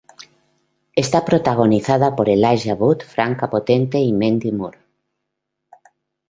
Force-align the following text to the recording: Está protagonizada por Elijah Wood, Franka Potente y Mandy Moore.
Está 1.03 1.23
protagonizada 1.25 2.15
por 2.15 2.27
Elijah 2.27 2.73
Wood, 2.73 3.01
Franka 3.01 3.51
Potente 3.51 3.99
y 3.99 4.11
Mandy 4.13 4.51
Moore. 4.51 4.79